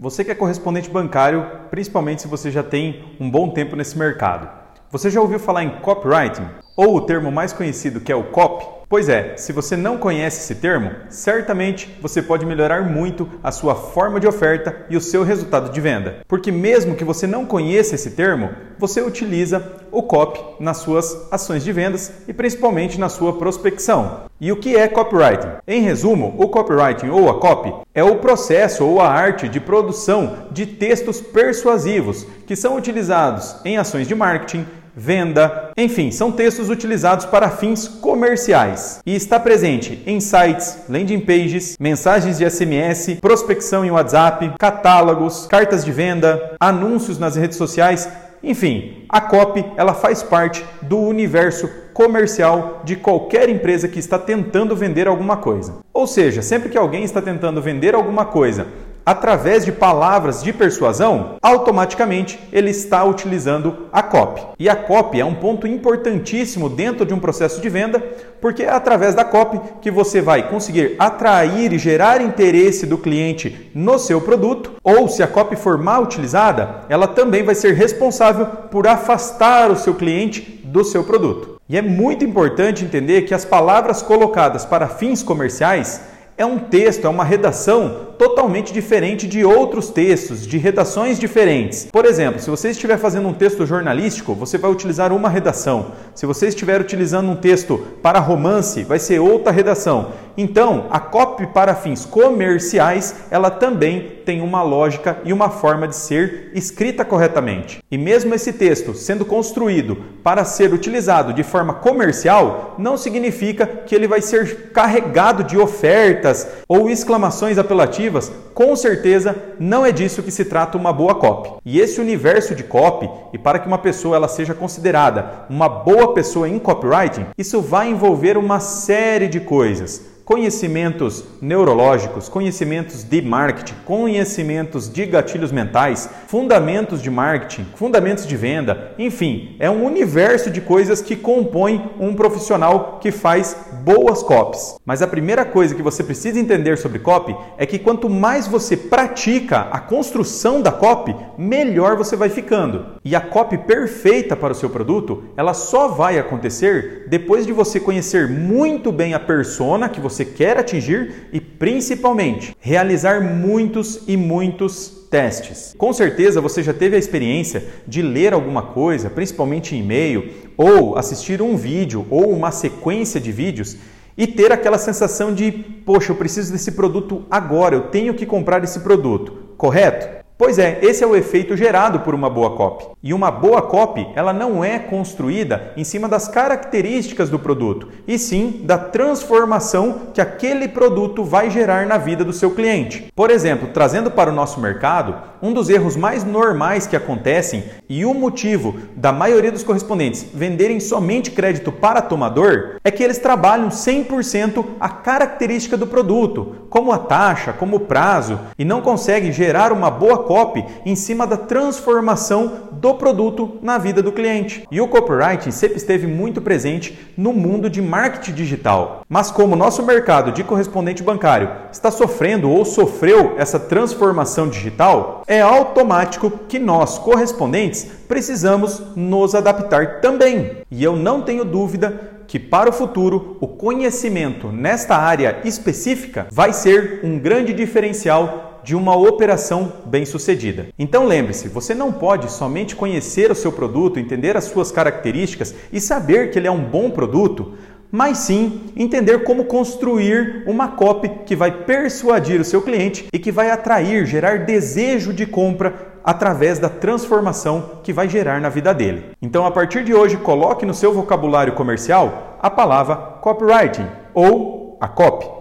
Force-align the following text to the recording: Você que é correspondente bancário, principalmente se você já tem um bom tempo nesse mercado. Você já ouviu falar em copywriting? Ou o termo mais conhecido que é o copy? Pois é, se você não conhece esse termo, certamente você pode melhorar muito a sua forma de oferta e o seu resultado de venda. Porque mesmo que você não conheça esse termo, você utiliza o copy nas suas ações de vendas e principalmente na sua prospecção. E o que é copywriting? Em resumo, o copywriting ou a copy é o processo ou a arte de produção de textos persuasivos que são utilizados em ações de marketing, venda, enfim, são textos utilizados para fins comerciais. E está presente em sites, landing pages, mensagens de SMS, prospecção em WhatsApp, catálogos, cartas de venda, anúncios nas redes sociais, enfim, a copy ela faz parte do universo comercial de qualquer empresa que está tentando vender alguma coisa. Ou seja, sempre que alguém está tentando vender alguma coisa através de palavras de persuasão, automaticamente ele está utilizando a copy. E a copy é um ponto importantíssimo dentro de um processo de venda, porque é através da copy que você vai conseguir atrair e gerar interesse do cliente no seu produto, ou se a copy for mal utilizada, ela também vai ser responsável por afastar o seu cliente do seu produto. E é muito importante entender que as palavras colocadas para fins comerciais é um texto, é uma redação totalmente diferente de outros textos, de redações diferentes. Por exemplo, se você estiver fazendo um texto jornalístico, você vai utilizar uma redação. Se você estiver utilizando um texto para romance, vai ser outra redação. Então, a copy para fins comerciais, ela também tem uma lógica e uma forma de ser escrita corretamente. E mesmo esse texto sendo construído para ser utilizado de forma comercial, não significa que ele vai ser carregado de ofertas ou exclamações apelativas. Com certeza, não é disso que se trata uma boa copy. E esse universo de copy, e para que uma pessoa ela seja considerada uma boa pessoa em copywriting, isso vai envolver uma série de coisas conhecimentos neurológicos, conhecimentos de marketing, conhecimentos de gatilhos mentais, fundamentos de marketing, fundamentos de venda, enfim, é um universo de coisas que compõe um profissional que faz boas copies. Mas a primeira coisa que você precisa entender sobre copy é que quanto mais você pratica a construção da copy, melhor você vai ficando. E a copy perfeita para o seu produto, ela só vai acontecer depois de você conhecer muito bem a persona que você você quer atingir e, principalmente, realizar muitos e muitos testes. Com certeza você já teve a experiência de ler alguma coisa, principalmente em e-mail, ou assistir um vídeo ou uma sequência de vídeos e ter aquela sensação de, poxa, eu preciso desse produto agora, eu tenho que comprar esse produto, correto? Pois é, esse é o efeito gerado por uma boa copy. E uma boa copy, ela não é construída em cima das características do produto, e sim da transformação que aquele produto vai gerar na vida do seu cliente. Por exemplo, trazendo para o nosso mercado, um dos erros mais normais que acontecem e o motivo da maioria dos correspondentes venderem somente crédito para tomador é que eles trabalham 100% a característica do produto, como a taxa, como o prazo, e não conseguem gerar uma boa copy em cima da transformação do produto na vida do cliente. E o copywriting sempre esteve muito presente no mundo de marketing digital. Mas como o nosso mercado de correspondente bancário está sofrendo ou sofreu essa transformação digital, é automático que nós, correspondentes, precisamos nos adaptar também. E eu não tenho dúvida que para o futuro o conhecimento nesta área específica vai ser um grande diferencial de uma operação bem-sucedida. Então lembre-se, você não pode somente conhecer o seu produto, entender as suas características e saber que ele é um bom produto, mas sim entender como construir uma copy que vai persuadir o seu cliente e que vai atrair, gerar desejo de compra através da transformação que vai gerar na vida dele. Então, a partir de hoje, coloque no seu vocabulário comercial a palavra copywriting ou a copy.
Você 0.00 0.24
que 0.24 0.30
é 0.30 0.34
correspondente 0.34 0.88
bancário, 0.88 1.44
principalmente 1.70 2.22
se 2.22 2.28
você 2.28 2.52
já 2.52 2.62
tem 2.62 3.16
um 3.18 3.28
bom 3.28 3.50
tempo 3.50 3.74
nesse 3.74 3.98
mercado. 3.98 4.48
Você 4.92 5.10
já 5.10 5.20
ouviu 5.20 5.40
falar 5.40 5.64
em 5.64 5.80
copywriting? 5.80 6.46
Ou 6.76 6.94
o 6.94 7.00
termo 7.00 7.32
mais 7.32 7.52
conhecido 7.52 7.98
que 7.98 8.12
é 8.12 8.14
o 8.14 8.30
copy? 8.30 8.77
Pois 8.88 9.10
é, 9.10 9.36
se 9.36 9.52
você 9.52 9.76
não 9.76 9.98
conhece 9.98 10.40
esse 10.40 10.54
termo, 10.62 10.90
certamente 11.10 11.94
você 12.00 12.22
pode 12.22 12.46
melhorar 12.46 12.80
muito 12.88 13.28
a 13.42 13.52
sua 13.52 13.74
forma 13.74 14.18
de 14.18 14.26
oferta 14.26 14.86
e 14.88 14.96
o 14.96 15.00
seu 15.00 15.22
resultado 15.22 15.70
de 15.70 15.78
venda. 15.78 16.20
Porque 16.26 16.50
mesmo 16.50 16.96
que 16.96 17.04
você 17.04 17.26
não 17.26 17.44
conheça 17.44 17.96
esse 17.96 18.12
termo, 18.12 18.48
você 18.78 19.02
utiliza 19.02 19.62
o 19.92 20.02
copy 20.02 20.40
nas 20.58 20.78
suas 20.78 21.30
ações 21.30 21.62
de 21.62 21.70
vendas 21.70 22.22
e 22.26 22.32
principalmente 22.32 22.98
na 22.98 23.10
sua 23.10 23.34
prospecção. 23.34 24.22
E 24.40 24.50
o 24.50 24.56
que 24.56 24.74
é 24.74 24.88
copywriting? 24.88 25.58
Em 25.66 25.82
resumo, 25.82 26.34
o 26.38 26.48
copywriting 26.48 27.10
ou 27.10 27.28
a 27.28 27.38
copy 27.38 27.74
é 27.94 28.02
o 28.02 28.16
processo 28.16 28.86
ou 28.86 29.02
a 29.02 29.10
arte 29.10 29.50
de 29.50 29.60
produção 29.60 30.46
de 30.50 30.64
textos 30.64 31.20
persuasivos 31.20 32.26
que 32.46 32.56
são 32.56 32.74
utilizados 32.74 33.54
em 33.66 33.76
ações 33.76 34.08
de 34.08 34.14
marketing, 34.14 34.64
venda, 34.98 35.70
enfim, 35.76 36.10
são 36.10 36.32
textos 36.32 36.68
utilizados 36.68 37.24
para 37.24 37.48
fins 37.50 37.86
comerciais. 37.86 39.00
E 39.06 39.14
está 39.14 39.38
presente 39.38 40.02
em 40.04 40.18
sites, 40.18 40.78
landing 40.88 41.20
pages, 41.20 41.76
mensagens 41.78 42.36
de 42.38 42.50
SMS, 42.50 43.18
prospecção 43.20 43.84
em 43.84 43.92
WhatsApp, 43.92 44.52
catálogos, 44.58 45.46
cartas 45.46 45.84
de 45.84 45.92
venda, 45.92 46.56
anúncios 46.58 47.18
nas 47.18 47.36
redes 47.36 47.56
sociais, 47.56 48.08
enfim, 48.42 49.04
a 49.08 49.20
copy 49.20 49.64
ela 49.76 49.94
faz 49.94 50.22
parte 50.22 50.64
do 50.82 50.98
universo 50.98 51.68
comercial 51.92 52.82
de 52.84 52.94
qualquer 52.94 53.48
empresa 53.48 53.88
que 53.88 53.98
está 53.98 54.18
tentando 54.18 54.76
vender 54.76 55.08
alguma 55.08 55.36
coisa. 55.36 55.78
Ou 55.92 56.06
seja, 56.06 56.42
sempre 56.42 56.68
que 56.68 56.78
alguém 56.78 57.02
está 57.02 57.20
tentando 57.20 57.60
vender 57.60 57.94
alguma 57.94 58.24
coisa 58.24 58.68
através 59.08 59.64
de 59.64 59.72
palavras 59.72 60.42
de 60.42 60.52
persuasão, 60.52 61.36
automaticamente 61.40 62.38
ele 62.52 62.68
está 62.68 63.02
utilizando 63.04 63.86
a 63.90 64.02
copy. 64.02 64.42
E 64.58 64.68
a 64.68 64.76
copy 64.76 65.18
é 65.18 65.24
um 65.24 65.34
ponto 65.34 65.66
importantíssimo 65.66 66.68
dentro 66.68 67.06
de 67.06 67.14
um 67.14 67.18
processo 67.18 67.58
de 67.58 67.70
venda, 67.70 68.04
porque 68.38 68.64
é 68.64 68.68
através 68.68 69.14
da 69.14 69.24
copy 69.24 69.58
que 69.80 69.90
você 69.90 70.20
vai 70.20 70.50
conseguir 70.50 70.94
atrair 70.98 71.72
e 71.72 71.78
gerar 71.78 72.20
interesse 72.20 72.84
do 72.84 72.98
cliente 72.98 73.70
no 73.74 73.98
seu 73.98 74.20
produto, 74.20 74.74
ou 74.84 75.08
se 75.08 75.22
a 75.22 75.26
copy 75.26 75.56
for 75.56 75.78
mal 75.78 76.02
utilizada, 76.02 76.82
ela 76.90 77.08
também 77.08 77.42
vai 77.42 77.54
ser 77.54 77.72
responsável 77.72 78.44
por 78.70 78.86
afastar 78.86 79.70
o 79.70 79.76
seu 79.76 79.94
cliente 79.94 80.60
do 80.62 80.84
seu 80.84 81.02
produto. 81.02 81.58
E 81.66 81.78
é 81.78 81.82
muito 81.82 82.26
importante 82.26 82.84
entender 82.84 83.22
que 83.22 83.32
as 83.32 83.46
palavras 83.46 84.02
colocadas 84.02 84.66
para 84.66 84.86
fins 84.86 85.22
comerciais 85.22 86.02
é 86.36 86.44
um 86.44 86.58
texto, 86.58 87.06
é 87.06 87.08
uma 87.08 87.24
redação 87.24 88.07
totalmente 88.18 88.72
diferente 88.72 89.26
de 89.26 89.44
outros 89.44 89.88
textos, 89.88 90.46
de 90.46 90.58
redações 90.58 91.18
diferentes. 91.18 91.88
Por 91.90 92.04
exemplo, 92.04 92.40
se 92.40 92.50
você 92.50 92.70
estiver 92.70 92.98
fazendo 92.98 93.28
um 93.28 93.32
texto 93.32 93.64
jornalístico, 93.64 94.34
você 94.34 94.58
vai 94.58 94.70
utilizar 94.70 95.12
uma 95.12 95.28
redação. 95.28 95.92
Se 96.14 96.26
você 96.26 96.48
estiver 96.48 96.80
utilizando 96.80 97.30
um 97.30 97.36
texto 97.36 97.78
para 98.02 98.18
romance, 98.18 98.82
vai 98.82 98.98
ser 98.98 99.20
outra 99.20 99.52
redação. 99.52 100.12
Então, 100.36 100.86
a 100.90 101.00
copy 101.00 101.46
para 101.48 101.74
fins 101.74 102.04
comerciais, 102.04 103.14
ela 103.30 103.50
também 103.50 104.18
tem 104.24 104.40
uma 104.40 104.62
lógica 104.62 105.18
e 105.24 105.32
uma 105.32 105.50
forma 105.50 105.88
de 105.88 105.96
ser 105.96 106.50
escrita 106.54 107.04
corretamente. 107.04 107.82
E 107.90 107.96
mesmo 107.98 108.34
esse 108.34 108.52
texto 108.52 108.94
sendo 108.94 109.24
construído 109.24 109.96
para 110.22 110.44
ser 110.44 110.72
utilizado 110.72 111.32
de 111.32 111.42
forma 111.42 111.74
comercial, 111.74 112.76
não 112.78 112.96
significa 112.96 113.66
que 113.66 113.94
ele 113.94 114.06
vai 114.06 114.20
ser 114.20 114.70
carregado 114.70 115.42
de 115.42 115.58
ofertas 115.58 116.46
ou 116.68 116.90
exclamações 116.90 117.58
apelativas. 117.58 118.07
Com 118.54 118.74
certeza, 118.76 119.36
não 119.58 119.84
é 119.84 119.92
disso 119.92 120.22
que 120.22 120.30
se 120.30 120.44
trata 120.44 120.78
uma 120.78 120.92
boa 120.92 121.14
copy. 121.14 121.50
E 121.64 121.80
esse 121.80 122.00
universo 122.00 122.54
de 122.54 122.62
copy, 122.62 123.08
e 123.32 123.38
para 123.38 123.58
que 123.58 123.66
uma 123.66 123.78
pessoa 123.78 124.16
ela 124.16 124.28
seja 124.28 124.54
considerada 124.54 125.46
uma 125.48 125.68
boa 125.68 126.14
pessoa 126.14 126.48
em 126.48 126.58
copywriting, 126.58 127.26
isso 127.36 127.60
vai 127.60 127.90
envolver 127.90 128.36
uma 128.36 128.60
série 128.60 129.28
de 129.28 129.40
coisas 129.40 130.17
conhecimentos 130.28 131.24
neurológicos, 131.40 132.28
conhecimentos 132.28 133.02
de 133.02 133.22
marketing, 133.22 133.72
conhecimentos 133.86 134.86
de 134.86 135.06
gatilhos 135.06 135.50
mentais, 135.50 136.10
fundamentos 136.26 137.00
de 137.00 137.10
marketing, 137.10 137.64
fundamentos 137.74 138.26
de 138.26 138.36
venda, 138.36 138.92
enfim, 138.98 139.56
é 139.58 139.70
um 139.70 139.86
universo 139.86 140.50
de 140.50 140.60
coisas 140.60 141.00
que 141.00 141.16
compõe 141.16 141.92
um 141.98 142.14
profissional 142.14 142.98
que 143.00 143.10
faz 143.10 143.56
boas 143.82 144.22
copies. 144.22 144.76
Mas 144.84 145.00
a 145.00 145.06
primeira 145.06 145.46
coisa 145.46 145.74
que 145.74 145.80
você 145.80 146.04
precisa 146.04 146.38
entender 146.38 146.76
sobre 146.76 146.98
copy 146.98 147.34
é 147.56 147.64
que 147.64 147.78
quanto 147.78 148.10
mais 148.10 148.46
você 148.46 148.76
pratica 148.76 149.68
a 149.70 149.80
construção 149.80 150.60
da 150.60 150.70
copy, 150.70 151.16
melhor 151.38 151.96
você 151.96 152.16
vai 152.16 152.28
ficando. 152.28 152.98
E 153.02 153.16
a 153.16 153.20
copy 153.22 153.56
perfeita 153.56 154.36
para 154.36 154.52
o 154.52 154.56
seu 154.56 154.68
produto, 154.68 155.24
ela 155.38 155.54
só 155.54 155.88
vai 155.88 156.18
acontecer 156.18 157.06
depois 157.08 157.46
de 157.46 157.52
você 157.52 157.80
conhecer 157.80 158.28
muito 158.28 158.92
bem 158.92 159.14
a 159.14 159.20
persona 159.20 159.88
que 159.88 160.02
você 160.02 160.17
você 160.18 160.24
quer 160.24 160.58
atingir 160.58 161.28
e, 161.32 161.40
principalmente, 161.40 162.56
realizar 162.58 163.20
muitos 163.20 164.02
e 164.08 164.16
muitos 164.16 165.06
testes. 165.08 165.74
Com 165.78 165.92
certeza 165.92 166.40
você 166.40 166.60
já 166.60 166.74
teve 166.74 166.96
a 166.96 166.98
experiência 166.98 167.64
de 167.86 168.02
ler 168.02 168.32
alguma 168.32 168.62
coisa, 168.62 169.08
principalmente 169.08 169.76
em 169.76 169.80
e-mail, 169.80 170.32
ou 170.56 170.98
assistir 170.98 171.40
um 171.40 171.56
vídeo 171.56 172.04
ou 172.10 172.30
uma 172.30 172.50
sequência 172.50 173.20
de 173.20 173.30
vídeos 173.30 173.76
e 174.16 174.26
ter 174.26 174.50
aquela 174.50 174.78
sensação 174.78 175.32
de, 175.32 175.52
poxa, 175.52 176.10
eu 176.10 176.16
preciso 176.16 176.52
desse 176.52 176.72
produto 176.72 177.24
agora, 177.30 177.76
eu 177.76 177.82
tenho 177.82 178.14
que 178.14 178.26
comprar 178.26 178.64
esse 178.64 178.80
produto, 178.80 179.32
correto? 179.56 180.17
Pois 180.38 180.56
é, 180.56 180.78
esse 180.82 181.02
é 181.02 181.06
o 181.06 181.16
efeito 181.16 181.56
gerado 181.56 181.98
por 181.98 182.14
uma 182.14 182.30
boa 182.30 182.54
copy. 182.54 182.86
E 183.02 183.12
uma 183.12 183.28
boa 183.28 183.60
copy, 183.60 184.06
ela 184.14 184.32
não 184.32 184.64
é 184.64 184.78
construída 184.78 185.72
em 185.76 185.82
cima 185.82 186.08
das 186.08 186.28
características 186.28 187.28
do 187.28 187.40
produto, 187.40 187.88
e 188.06 188.16
sim 188.20 188.60
da 188.62 188.78
transformação 188.78 190.12
que 190.14 190.20
aquele 190.20 190.68
produto 190.68 191.24
vai 191.24 191.50
gerar 191.50 191.86
na 191.86 191.98
vida 191.98 192.24
do 192.24 192.32
seu 192.32 192.52
cliente. 192.52 193.12
Por 193.16 193.32
exemplo, 193.32 193.70
trazendo 193.74 194.12
para 194.12 194.30
o 194.30 194.32
nosso 194.32 194.60
mercado, 194.60 195.16
um 195.42 195.52
dos 195.52 195.68
erros 195.68 195.96
mais 195.96 196.24
normais 196.24 196.86
que 196.86 196.96
acontecem 196.96 197.64
e 197.88 198.04
o 198.04 198.12
motivo 198.12 198.76
da 198.96 199.12
maioria 199.12 199.52
dos 199.52 199.62
correspondentes 199.62 200.26
venderem 200.34 200.80
somente 200.80 201.30
crédito 201.30 201.72
para 201.72 202.02
tomador 202.02 202.76
é 202.84 202.90
que 202.90 203.02
eles 203.02 203.18
trabalham 203.18 203.68
100% 203.68 204.64
a 204.80 204.88
característica 204.88 205.76
do 205.76 205.86
produto, 205.86 206.66
como 206.68 206.92
a 206.92 206.98
taxa, 206.98 207.52
como 207.52 207.76
o 207.76 207.80
prazo, 207.80 208.38
e 208.58 208.64
não 208.64 208.80
conseguem 208.80 209.32
gerar 209.32 209.72
uma 209.72 209.90
boa 209.90 210.18
copy 210.18 210.64
em 210.84 210.94
cima 210.94 211.26
da 211.26 211.36
transformação 211.36 212.68
do 212.72 212.94
produto 212.94 213.58
na 213.62 213.78
vida 213.78 214.02
do 214.02 214.12
cliente. 214.12 214.66
E 214.70 214.80
o 214.80 214.88
copywriting 214.88 215.50
sempre 215.50 215.76
esteve 215.76 216.06
muito 216.06 216.40
presente 216.40 216.98
no 217.16 217.32
mundo 217.32 217.68
de 217.68 217.82
marketing 217.82 218.32
digital. 218.32 219.02
Mas 219.08 219.30
como 219.30 219.54
o 219.54 219.58
nosso 219.58 219.82
mercado 219.82 220.32
de 220.32 220.44
correspondente 220.44 221.02
bancário 221.02 221.50
está 221.72 221.90
sofrendo 221.90 222.50
ou 222.50 222.64
sofreu 222.64 223.34
essa 223.38 223.58
transformação 223.58 224.48
digital, 224.48 225.22
é 225.28 225.42
automático 225.42 226.30
que 226.48 226.58
nós, 226.58 226.98
correspondentes, 226.98 227.86
precisamos 228.08 228.82
nos 228.96 229.34
adaptar 229.34 230.00
também. 230.00 230.62
E 230.70 230.82
eu 230.82 230.96
não 230.96 231.20
tenho 231.20 231.44
dúvida 231.44 232.16
que 232.26 232.38
para 232.38 232.70
o 232.70 232.72
futuro 232.72 233.36
o 233.40 233.46
conhecimento 233.46 234.48
nesta 234.48 234.96
área 234.96 235.40
específica 235.44 236.26
vai 236.30 236.52
ser 236.54 237.00
um 237.04 237.18
grande 237.18 237.52
diferencial 237.52 238.48
de 238.64 238.74
uma 238.74 238.96
operação 238.96 239.72
bem-sucedida. 239.86 240.68
Então 240.78 241.06
lembre-se, 241.06 241.48
você 241.48 241.74
não 241.74 241.90
pode 241.90 242.30
somente 242.30 242.76
conhecer 242.76 243.30
o 243.30 243.34
seu 243.34 243.50
produto, 243.50 243.98
entender 243.98 244.36
as 244.36 244.44
suas 244.44 244.70
características 244.70 245.54
e 245.72 245.80
saber 245.80 246.30
que 246.30 246.38
ele 246.38 246.48
é 246.48 246.50
um 246.50 246.62
bom 246.62 246.90
produto, 246.90 247.54
mas 247.90 248.18
sim 248.18 248.72
entender 248.76 249.24
como 249.24 249.44
construir 249.44 250.44
uma 250.46 250.68
copy 250.68 251.08
que 251.24 251.34
vai 251.34 251.50
persuadir 251.50 252.40
o 252.40 252.44
seu 252.44 252.62
cliente 252.62 253.06
e 253.12 253.18
que 253.18 253.32
vai 253.32 253.50
atrair, 253.50 254.06
gerar 254.06 254.44
desejo 254.44 255.12
de 255.12 255.26
compra 255.26 255.88
através 256.04 256.58
da 256.58 256.68
transformação 256.68 257.80
que 257.82 257.92
vai 257.92 258.08
gerar 258.08 258.40
na 258.40 258.48
vida 258.48 258.72
dele. 258.72 259.10
Então, 259.20 259.44
a 259.44 259.50
partir 259.50 259.84
de 259.84 259.94
hoje, 259.94 260.16
coloque 260.16 260.64
no 260.64 260.74
seu 260.74 260.92
vocabulário 260.92 261.54
comercial 261.54 262.38
a 262.40 262.48
palavra 262.48 262.96
copywriting 262.96 263.86
ou 264.14 264.78
a 264.80 264.88
copy. 264.88 265.37